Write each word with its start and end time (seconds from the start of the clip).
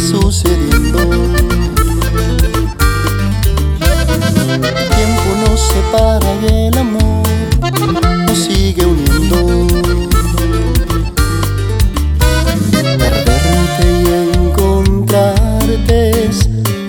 sucediendo. 0.00 0.98
El 4.52 4.60
tiempo 4.96 5.28
nos 5.46 5.60
separa 5.60 6.30
y 6.42 6.44
el 6.66 6.78
amor 6.78 7.26
nos 8.26 8.38
sigue 8.38 8.84
uniendo. 8.86 9.38
Perderte 12.98 13.86
y 14.02 14.04
encontrarte 14.36 15.96
es 16.26 16.36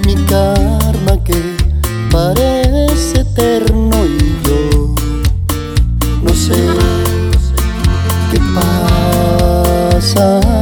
mi 0.06 0.16
karma 0.26 1.14
que 1.24 1.38
parece 2.12 3.22
eterno 3.22 3.98
y 4.06 4.08
yo 4.48 4.64
no 6.24 6.34
sé 6.34 6.58
qué 8.32 8.40
pasa. 8.56 10.55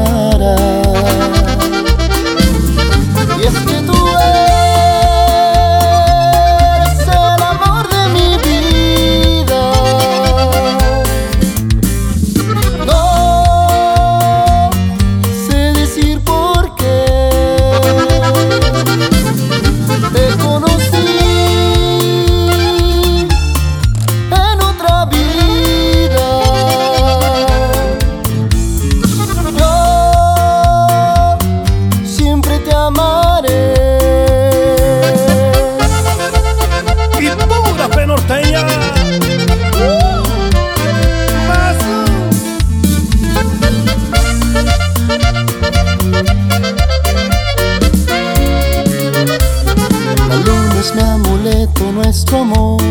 Mi 50.92 51.02
amuleto, 51.02 51.92
nuestro 51.94 52.40
amor 52.40 52.82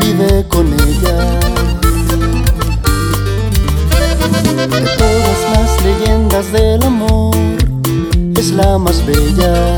vive 0.00 0.46
con 0.48 0.66
ella. 0.72 1.40
De 4.68 4.80
todas 4.98 5.40
las 5.52 5.82
leyendas 5.84 6.52
del 6.52 6.82
amor, 6.84 7.34
es 8.36 8.50
la 8.52 8.78
más 8.78 9.04
bella. 9.04 9.76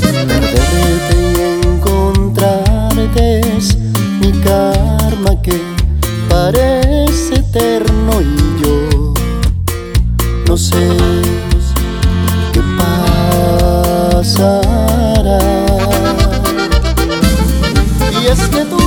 Perderte 0.00 1.16
y 1.20 1.66
encontrarte 1.66 3.40
es 3.56 3.76
mi 4.20 4.32
karma 4.40 5.42
que 5.42 5.60
parece 6.30 7.34
eterno 7.34 8.22
y 8.22 8.62
yo 8.62 9.14
no 10.46 10.56
sé 10.56 11.33
pasará. 14.34 15.38
Y 18.20 18.26
es 18.26 18.40
que 18.48 18.64
tú 18.64 18.78